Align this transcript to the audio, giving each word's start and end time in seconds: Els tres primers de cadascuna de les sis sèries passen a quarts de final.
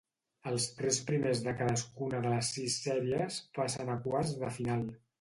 Els 0.51 0.63
tres 0.79 0.97
primers 1.09 1.43
de 1.49 1.53
cadascuna 1.59 2.23
de 2.25 2.33
les 2.33 2.51
sis 2.57 2.81
sèries 2.89 3.41
passen 3.61 3.97
a 3.99 4.03
quarts 4.09 4.39
de 4.45 4.55
final. 4.61 4.87